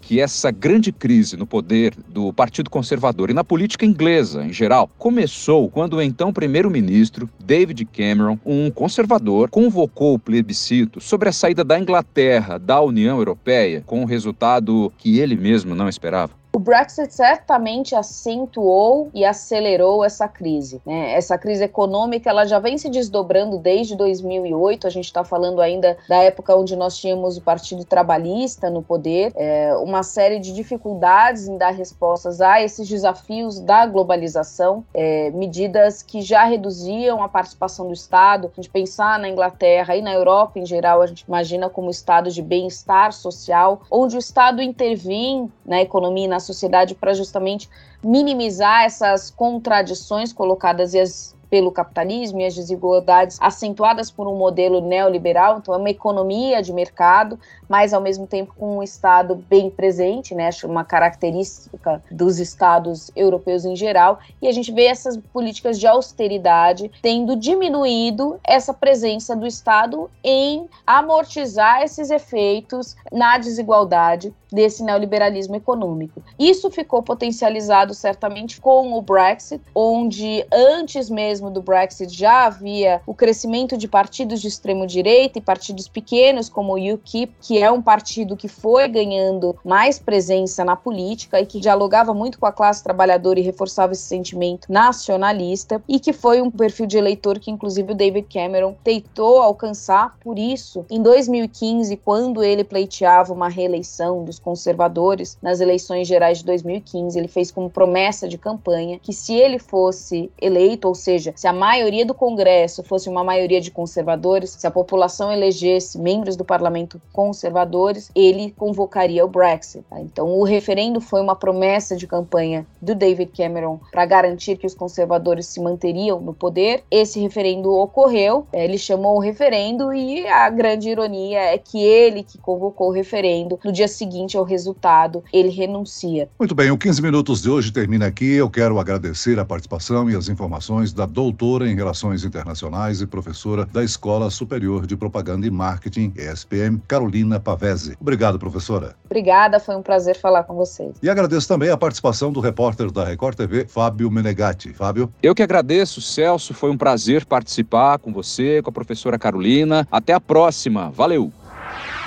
que 0.00 0.20
essa 0.20 0.50
grande 0.50 0.92
crise 0.92 1.36
no 1.36 1.46
poder 1.46 1.94
do 2.08 2.32
Partido 2.32 2.68
Conservador 2.68 3.30
e 3.30 3.34
na 3.34 3.42
política 3.42 3.86
inglesa 3.86 4.44
em 4.44 4.52
geral 4.52 4.90
começou 4.98 5.70
quando 5.70 5.94
o 5.94 6.02
então 6.02 6.32
primeiro-ministro 6.32 7.28
David 7.42 7.84
Cameron, 7.86 8.38
um 8.44 8.70
conservador, 8.70 9.48
convocou 9.48 10.14
o 10.14 10.18
plebiscito 10.18 11.00
sobre 11.00 11.28
a 11.28 11.32
saída 11.32 11.64
da 11.64 11.78
Inglaterra 11.78 12.58
da 12.58 12.80
União 12.80 13.18
Europeia, 13.18 13.82
com 13.86 14.02
um 14.02 14.06
resultado 14.06 14.92
que 14.98 15.18
ele 15.18 15.36
mesmo 15.36 15.74
não 15.74 15.88
esperava? 15.88 16.41
O 16.54 16.58
Brexit 16.58 17.14
certamente 17.14 17.94
acentuou 17.94 19.08
e 19.14 19.24
acelerou 19.24 20.04
essa 20.04 20.28
crise. 20.28 20.82
Né? 20.84 21.14
Essa 21.14 21.38
crise 21.38 21.64
econômica 21.64 22.28
ela 22.28 22.44
já 22.44 22.58
vem 22.58 22.76
se 22.76 22.90
desdobrando 22.90 23.56
desde 23.56 23.96
2008. 23.96 24.86
A 24.86 24.90
gente 24.90 25.06
está 25.06 25.24
falando 25.24 25.62
ainda 25.62 25.96
da 26.06 26.16
época 26.16 26.54
onde 26.54 26.76
nós 26.76 26.98
tínhamos 26.98 27.38
o 27.38 27.40
Partido 27.40 27.86
Trabalhista 27.86 28.68
no 28.68 28.82
poder, 28.82 29.32
é, 29.34 29.74
uma 29.76 30.02
série 30.02 30.38
de 30.38 30.52
dificuldades 30.52 31.48
em 31.48 31.56
dar 31.56 31.70
respostas 31.70 32.42
a 32.42 32.60
esses 32.60 32.86
desafios 32.86 33.58
da 33.58 33.86
globalização, 33.86 34.84
é, 34.92 35.30
medidas 35.30 36.02
que 36.02 36.20
já 36.20 36.44
reduziam 36.44 37.22
a 37.22 37.30
participação 37.30 37.86
do 37.86 37.94
Estado. 37.94 38.50
A 38.52 38.56
gente 38.56 38.68
pensar 38.68 39.18
na 39.18 39.28
Inglaterra 39.28 39.96
e 39.96 40.02
na 40.02 40.12
Europa 40.12 40.58
em 40.58 40.66
geral, 40.66 41.00
a 41.00 41.06
gente 41.06 41.24
imagina 41.26 41.70
como 41.70 41.88
estado 41.88 42.30
de 42.30 42.42
bem-estar 42.42 43.10
social, 43.10 43.80
onde 43.90 44.16
o 44.16 44.18
Estado 44.18 44.60
intervém 44.60 45.50
na 45.64 45.80
economia 45.80 46.26
e 46.26 46.28
na 46.28 46.41
sociedade 46.42 46.94
para 46.94 47.14
justamente 47.14 47.68
minimizar 48.04 48.82
essas 48.82 49.30
contradições 49.30 50.32
colocadas 50.32 50.92
e 50.92 51.00
as 51.00 51.34
pelo 51.52 51.70
capitalismo 51.70 52.40
e 52.40 52.46
as 52.46 52.54
desigualdades 52.54 53.36
acentuadas 53.38 54.10
por 54.10 54.26
um 54.26 54.34
modelo 54.34 54.80
neoliberal, 54.80 55.58
então 55.58 55.74
é 55.74 55.76
uma 55.76 55.90
economia 55.90 56.62
de 56.62 56.72
mercado, 56.72 57.38
mas 57.68 57.92
ao 57.92 58.00
mesmo 58.00 58.26
tempo 58.26 58.54
com 58.58 58.78
um 58.78 58.82
Estado 58.82 59.34
bem 59.34 59.68
presente, 59.68 60.34
né? 60.34 60.48
Uma 60.64 60.82
característica 60.82 62.02
dos 62.10 62.38
Estados 62.38 63.10
europeus 63.14 63.66
em 63.66 63.76
geral, 63.76 64.18
e 64.40 64.48
a 64.48 64.52
gente 64.52 64.72
vê 64.72 64.86
essas 64.86 65.18
políticas 65.30 65.78
de 65.78 65.86
austeridade 65.86 66.90
tendo 67.02 67.36
diminuído 67.36 68.40
essa 68.42 68.72
presença 68.72 69.36
do 69.36 69.46
Estado 69.46 70.10
em 70.24 70.66
amortizar 70.86 71.82
esses 71.82 72.10
efeitos 72.10 72.96
na 73.12 73.36
desigualdade 73.36 74.32
desse 74.50 74.82
neoliberalismo 74.82 75.56
econômico. 75.56 76.22
Isso 76.38 76.70
ficou 76.70 77.02
potencializado 77.02 77.94
certamente 77.94 78.60
com 78.60 78.92
o 78.92 79.02
Brexit, 79.02 79.62
onde 79.74 80.46
antes 80.52 81.08
mesmo 81.08 81.41
do 81.50 81.62
Brexit 81.62 82.14
já 82.14 82.46
havia 82.46 83.00
o 83.06 83.14
crescimento 83.14 83.76
de 83.76 83.88
partidos 83.88 84.40
de 84.40 84.48
extremo 84.48 84.86
direita 84.86 85.38
e 85.38 85.42
partidos 85.42 85.88
pequenos 85.88 86.48
como 86.48 86.74
o 86.74 86.94
UKIP, 86.94 87.34
que 87.40 87.62
é 87.62 87.70
um 87.70 87.82
partido 87.82 88.36
que 88.36 88.48
foi 88.48 88.88
ganhando 88.88 89.56
mais 89.64 89.98
presença 89.98 90.64
na 90.64 90.76
política 90.76 91.40
e 91.40 91.46
que 91.46 91.60
dialogava 91.60 92.12
muito 92.12 92.38
com 92.38 92.46
a 92.46 92.52
classe 92.52 92.82
trabalhadora 92.82 93.40
e 93.40 93.42
reforçava 93.42 93.92
esse 93.92 94.02
sentimento 94.02 94.70
nacionalista 94.70 95.82
e 95.88 95.98
que 95.98 96.12
foi 96.12 96.40
um 96.40 96.50
perfil 96.50 96.86
de 96.86 96.98
eleitor 96.98 97.38
que 97.38 97.50
inclusive 97.50 97.92
o 97.92 97.94
David 97.94 98.26
Cameron 98.32 98.74
tentou 98.82 99.40
alcançar 99.40 100.16
por 100.20 100.38
isso 100.38 100.84
em 100.90 101.02
2015 101.02 101.96
quando 101.98 102.42
ele 102.42 102.64
pleiteava 102.64 103.32
uma 103.32 103.48
reeleição 103.48 104.24
dos 104.24 104.38
conservadores 104.38 105.38
nas 105.40 105.60
eleições 105.60 106.06
gerais 106.06 106.38
de 106.38 106.44
2015. 106.44 107.18
Ele 107.18 107.28
fez 107.28 107.50
como 107.50 107.70
promessa 107.70 108.28
de 108.28 108.38
campanha 108.38 108.98
que 108.98 109.12
se 109.12 109.34
ele 109.34 109.58
fosse 109.58 110.30
eleito, 110.40 110.88
ou 110.88 110.94
seja, 110.94 111.31
seja, 111.32 111.42
se 111.42 111.46
a 111.46 111.52
maioria 111.52 112.04
do 112.04 112.14
Congresso 112.14 112.82
fosse 112.82 113.08
uma 113.08 113.24
maioria 113.24 113.60
de 113.60 113.70
conservadores, 113.70 114.56
se 114.58 114.66
a 114.66 114.70
população 114.70 115.32
elegesse 115.32 115.98
membros 115.98 116.36
do 116.36 116.44
parlamento 116.44 117.00
conservadores, 117.12 118.10
ele 118.14 118.52
convocaria 118.56 119.24
o 119.24 119.28
Brexit. 119.28 119.84
Tá? 119.88 120.00
Então, 120.00 120.28
o 120.28 120.44
referendo 120.44 121.00
foi 121.00 121.20
uma 121.20 121.36
promessa 121.36 121.96
de 121.96 122.06
campanha 122.06 122.66
do 122.80 122.94
David 122.94 123.32
Cameron 123.36 123.80
para 123.90 124.06
garantir 124.06 124.56
que 124.56 124.66
os 124.66 124.74
conservadores 124.74 125.46
se 125.46 125.60
manteriam 125.60 126.20
no 126.20 126.34
poder. 126.34 126.84
Esse 126.90 127.20
referendo 127.20 127.72
ocorreu, 127.72 128.46
é, 128.52 128.64
ele 128.64 128.78
chamou 128.78 129.16
o 129.16 129.20
referendo 129.20 129.92
e 129.92 130.26
a 130.26 130.48
grande 130.50 130.88
ironia 130.88 131.40
é 131.40 131.58
que 131.58 131.82
ele 131.82 132.22
que 132.22 132.38
convocou 132.38 132.88
o 132.88 132.92
referendo, 132.92 133.58
no 133.64 133.72
dia 133.72 133.88
seguinte 133.88 134.36
ao 134.36 134.44
resultado, 134.44 135.22
ele 135.32 135.48
renuncia. 135.48 136.28
Muito 136.38 136.54
bem, 136.54 136.70
o 136.70 136.78
15 136.78 137.02
minutos 137.02 137.42
de 137.42 137.50
hoje 137.50 137.72
termina 137.72 138.06
aqui. 138.06 138.34
Eu 138.34 138.50
quero 138.50 138.78
agradecer 138.78 139.38
a 139.38 139.44
participação 139.44 140.10
e 140.10 140.16
as 140.16 140.28
informações 140.28 140.92
da 140.92 141.06
doutora 141.06 141.21
em 141.30 141.74
Relações 141.74 142.24
Internacionais 142.24 143.00
e 143.00 143.06
professora 143.06 143.66
da 143.66 143.84
Escola 143.84 144.30
Superior 144.30 144.86
de 144.86 144.96
Propaganda 144.96 145.46
e 145.46 145.50
Marketing, 145.50 146.12
ESPM, 146.16 146.80
Carolina 146.88 147.38
Pavese. 147.38 147.96
Obrigado, 148.00 148.38
professora. 148.38 148.96
Obrigada, 149.04 149.60
foi 149.60 149.76
um 149.76 149.82
prazer 149.82 150.18
falar 150.18 150.44
com 150.44 150.54
vocês. 150.54 150.96
E 151.02 151.08
agradeço 151.08 151.46
também 151.46 151.70
a 151.70 151.76
participação 151.76 152.32
do 152.32 152.40
repórter 152.40 152.90
da 152.90 153.04
Record 153.04 153.36
TV, 153.36 153.66
Fábio 153.68 154.10
Menegatti. 154.10 154.72
Fábio? 154.72 155.12
Eu 155.22 155.34
que 155.34 155.42
agradeço, 155.42 156.00
Celso. 156.00 156.54
Foi 156.54 156.70
um 156.70 156.76
prazer 156.76 157.24
participar 157.24 157.98
com 157.98 158.12
você, 158.12 158.62
com 158.62 158.70
a 158.70 158.72
professora 158.72 159.18
Carolina. 159.18 159.86
Até 159.90 160.12
a 160.12 160.20
próxima. 160.20 160.90
Valeu! 160.90 161.32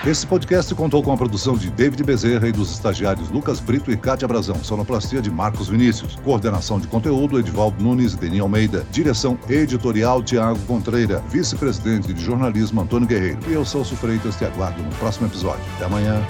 Esse 0.05 0.27
podcast 0.27 0.75
contou 0.75 1.01
com 1.01 1.11
a 1.11 1.17
produção 1.17 1.57
de 1.57 1.71
David 1.71 2.03
Bezerra 2.03 2.47
e 2.47 2.51
dos 2.51 2.71
estagiários 2.71 3.31
Lucas 3.31 3.59
Brito 3.59 3.91
e 3.91 3.97
Cátia 3.97 4.27
Brazão, 4.27 4.63
sonoplastia 4.63 5.19
de 5.19 5.31
Marcos 5.31 5.67
Vinícius, 5.67 6.15
coordenação 6.17 6.79
de 6.79 6.85
conteúdo 6.85 7.39
Edvaldo 7.39 7.83
Nunes 7.83 8.13
e 8.13 8.17
Denis 8.17 8.39
Almeida, 8.39 8.85
direção 8.91 9.35
editorial 9.49 10.21
Tiago 10.21 10.59
Contreira, 10.67 11.23
vice-presidente 11.27 12.13
de 12.13 12.23
jornalismo 12.23 12.81
Antônio 12.81 13.07
Guerreiro. 13.07 13.39
E 13.47 13.53
eu 13.53 13.65
sou 13.65 13.81
o 13.81 13.85
Freitas, 13.85 14.35
te 14.35 14.45
aguardo 14.45 14.83
no 14.83 14.91
próximo 14.97 15.25
episódio. 15.25 15.63
Até 15.75 15.85
amanhã. 15.85 16.23